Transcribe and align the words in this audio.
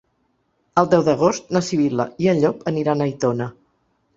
El 0.81 0.87
deu 0.93 1.03
d'agost 1.09 1.53
na 1.57 1.63
Sibil·la 1.67 2.07
i 2.25 2.33
en 2.33 2.41
Llop 2.45 2.67
aniran 2.73 3.05
a 3.05 3.09
Aitona. 3.11 3.53